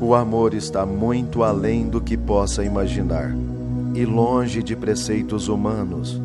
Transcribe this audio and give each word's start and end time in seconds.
O 0.00 0.14
amor 0.14 0.54
está 0.54 0.84
muito 0.84 1.42
além 1.42 1.88
do 1.88 2.00
que 2.00 2.16
possa 2.16 2.64
imaginar 2.64 3.34
e 3.94 4.04
longe 4.04 4.62
de 4.62 4.76
preceitos 4.76 5.48
humanos. 5.48 6.20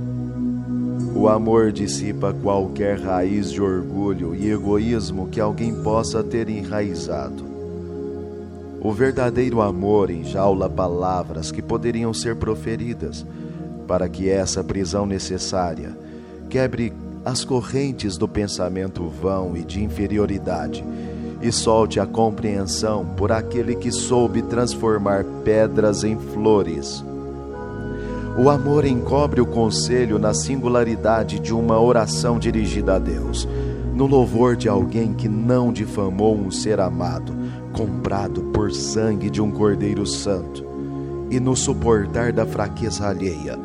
O 1.16 1.28
amor 1.28 1.72
dissipa 1.72 2.34
qualquer 2.34 3.00
raiz 3.00 3.52
de 3.52 3.62
orgulho 3.62 4.36
e 4.36 4.50
egoísmo 4.50 5.28
que 5.28 5.40
alguém 5.40 5.74
possa 5.84 6.24
ter 6.24 6.50
enraizado. 6.50 7.44
O 8.82 8.92
verdadeiro 8.92 9.62
amor 9.62 10.10
enjaula 10.10 10.68
palavras 10.70 11.52
que 11.52 11.62
poderiam 11.62 12.14
ser 12.14 12.36
proferidas 12.36 13.26
para 13.92 14.08
que 14.08 14.30
essa 14.30 14.64
prisão 14.64 15.06
necessária 15.06 15.98
quebre 16.50 16.94
as 17.26 17.44
correntes 17.44 18.16
do 18.16 18.26
pensamento 18.26 19.10
vão 19.10 19.58
e 19.58 19.66
de 19.66 19.84
inferioridade 19.84 20.82
e 21.42 21.52
solte 21.52 22.00
a 22.00 22.06
compreensão 22.06 23.06
por 23.18 23.34
aquele 23.34 23.76
que 23.76 23.92
soube 23.92 24.44
transformar 24.44 25.26
pedras 25.44 26.06
em 26.06 26.18
flores. 26.18 27.04
O 28.42 28.50
amor 28.50 28.86
encobre 28.86 29.42
o 29.42 29.46
conselho 29.46 30.18
na 30.18 30.34
singularidade 30.34 31.38
de 31.38 31.54
uma 31.54 31.78
oração 31.78 32.40
dirigida 32.40 32.96
a 32.96 32.98
Deus, 32.98 33.46
no 33.94 34.06
louvor 34.06 34.56
de 34.56 34.70
alguém 34.70 35.14
que 35.14 35.28
não 35.28 35.70
difamou 35.74 36.34
um 36.34 36.50
ser 36.50 36.80
amado, 36.80 37.34
comprado 37.74 38.42
por 38.54 38.72
sangue 38.72 39.30
de 39.30 39.42
um 39.42 39.52
Cordeiro 39.52 40.06
Santo, 40.06 40.71
e 41.32 41.40
no 41.40 41.56
suportar 41.56 42.32
da 42.32 42.46
fraqueza 42.46 43.08
alheia, 43.08 43.58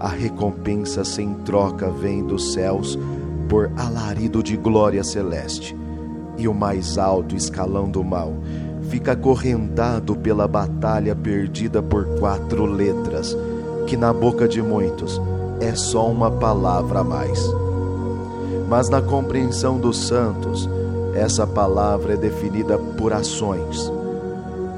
a 0.00 0.08
recompensa 0.08 1.04
sem 1.04 1.34
troca 1.44 1.90
vem 1.90 2.24
dos 2.24 2.54
céus 2.54 2.98
por 3.48 3.70
alarido 3.76 4.42
de 4.42 4.56
glória 4.56 5.02
celeste 5.02 5.76
e 6.38 6.46
o 6.46 6.54
mais 6.54 6.96
alto 6.96 7.34
escalão 7.34 7.90
do 7.90 8.04
mal 8.04 8.32
fica 8.88 9.12
acorrentado 9.12 10.16
pela 10.16 10.46
batalha 10.48 11.14
perdida 11.14 11.82
por 11.82 12.06
quatro 12.18 12.64
letras, 12.64 13.36
que 13.86 13.96
na 13.96 14.12
boca 14.12 14.48
de 14.48 14.62
muitos 14.62 15.20
é 15.60 15.74
só 15.74 16.08
uma 16.08 16.30
palavra 16.30 17.00
a 17.00 17.04
mais. 17.04 17.42
Mas 18.68 18.88
na 18.88 19.02
compreensão 19.02 19.78
dos 19.78 19.98
santos, 19.98 20.68
essa 21.14 21.46
palavra 21.46 22.14
é 22.14 22.16
definida 22.16 22.78
por 22.78 23.12
ações. 23.12 23.90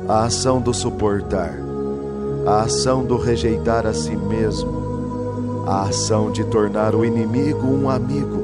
A 0.08 0.24
ação 0.24 0.60
do 0.60 0.72
suportar, 0.72 1.69
a 2.46 2.62
ação 2.62 3.04
do 3.04 3.16
rejeitar 3.16 3.86
a 3.86 3.92
si 3.92 4.16
mesmo, 4.16 5.64
a 5.66 5.82
ação 5.82 6.32
de 6.32 6.44
tornar 6.44 6.94
o 6.94 7.04
inimigo 7.04 7.66
um 7.66 7.88
amigo, 7.88 8.42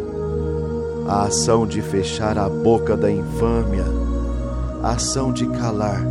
a 1.09 1.25
ação 1.25 1.67
de 1.67 1.81
fechar 1.81 2.37
a 2.37 2.49
boca 2.49 2.97
da 2.97 3.11
infâmia, 3.11 3.85
a 4.83 4.91
ação 4.91 5.33
de 5.33 5.47
calar, 5.47 6.05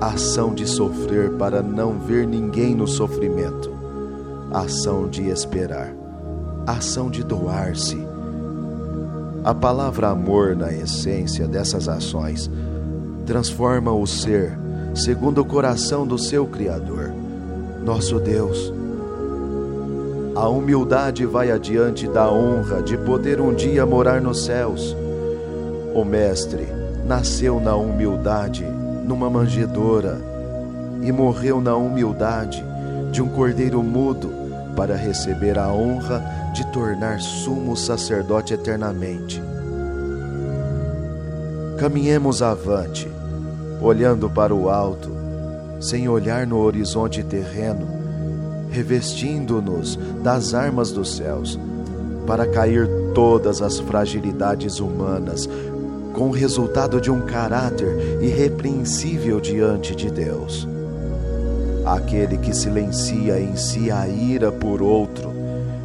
a 0.00 0.08
ação 0.08 0.54
de 0.54 0.66
sofrer 0.66 1.32
para 1.32 1.62
não 1.62 1.98
ver 1.98 2.26
ninguém 2.26 2.74
no 2.74 2.86
sofrimento, 2.86 3.70
a 4.52 4.60
ação 4.60 5.08
de 5.08 5.28
esperar, 5.28 5.94
a 6.66 6.72
ação 6.72 7.10
de 7.10 7.24
doar-se. 7.24 7.98
A 9.44 9.52
palavra 9.52 10.10
amor, 10.10 10.54
na 10.54 10.72
essência 10.72 11.48
dessas 11.48 11.88
ações, 11.88 12.48
transforma 13.26 13.92
o 13.92 14.06
ser 14.06 14.61
segundo 14.94 15.42
o 15.42 15.44
coração 15.44 16.06
do 16.06 16.18
seu 16.18 16.46
Criador, 16.46 17.12
nosso 17.84 18.18
Deus 18.18 18.72
a 20.34 20.48
humildade 20.48 21.26
vai 21.26 21.50
adiante 21.50 22.08
da 22.08 22.30
honra 22.30 22.82
de 22.82 22.96
poder 22.96 23.38
um 23.38 23.52
dia 23.52 23.84
morar 23.84 24.18
nos 24.18 24.46
céus. 24.46 24.96
O 25.94 26.04
Mestre 26.06 26.66
nasceu 27.06 27.60
na 27.60 27.76
humildade, 27.76 28.64
numa 29.04 29.28
manjedoura, 29.28 30.18
e 31.02 31.12
morreu 31.12 31.60
na 31.60 31.76
humildade 31.76 32.64
de 33.10 33.20
um 33.20 33.28
cordeiro 33.28 33.82
mudo 33.82 34.32
para 34.74 34.96
receber 34.96 35.58
a 35.58 35.70
honra 35.70 36.24
de 36.54 36.66
tornar 36.72 37.20
sumo 37.20 37.76
sacerdote 37.76 38.54
eternamente. 38.54 39.42
Caminhemos 41.78 42.40
avante, 42.40 43.11
olhando 43.82 44.30
para 44.30 44.54
o 44.54 44.70
alto, 44.70 45.10
sem 45.80 46.08
olhar 46.08 46.46
no 46.46 46.58
horizonte 46.58 47.22
terreno 47.22 48.02
revestindo-nos 48.72 49.98
das 50.22 50.54
armas 50.54 50.90
dos 50.90 51.16
céus, 51.16 51.60
para 52.26 52.46
cair 52.46 52.88
todas 53.14 53.60
as 53.60 53.78
fragilidades 53.78 54.80
humanas, 54.80 55.48
com 56.14 56.28
o 56.28 56.32
resultado 56.32 57.00
de 57.00 57.10
um 57.10 57.20
caráter 57.20 58.18
irrepreensível 58.22 59.40
diante 59.40 59.94
de 59.94 60.10
Deus. 60.10 60.66
Aquele 61.84 62.38
que 62.38 62.54
silencia 62.54 63.38
em 63.38 63.56
si 63.56 63.90
a 63.90 64.08
ira 64.08 64.50
por 64.50 64.80
outro, 64.80 65.30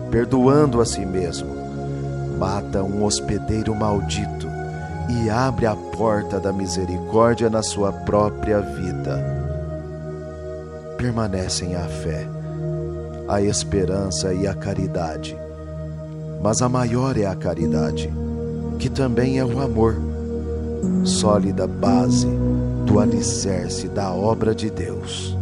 perdoando 0.09 0.79
a 0.79 0.85
si 0.85 1.05
mesmo, 1.05 1.49
mata 2.37 2.83
um 2.83 3.03
hospedeiro 3.03 3.75
maldito 3.75 4.47
e 5.09 5.29
abre 5.29 5.65
a 5.65 5.75
porta 5.75 6.39
da 6.39 6.51
misericórdia 6.51 7.49
na 7.49 7.63
sua 7.63 7.91
própria 7.91 8.59
vida. 8.59 9.19
Permanecem 10.97 11.75
a 11.75 11.83
fé 11.83 12.37
a 13.27 13.41
esperança 13.41 14.33
e 14.33 14.47
a 14.47 14.53
caridade. 14.53 15.37
Mas 16.41 16.61
a 16.61 16.69
maior 16.69 17.17
é 17.17 17.25
a 17.25 17.35
caridade, 17.35 18.09
que 18.79 18.89
também 18.89 19.37
é 19.37 19.43
o 19.43 19.59
amor, 19.59 19.97
sólida 21.03 21.67
base 21.67 22.27
do 22.85 22.99
alicerce 22.99 23.89
da 23.89 24.13
obra 24.13 24.55
de 24.55 24.69
Deus. 24.69 25.35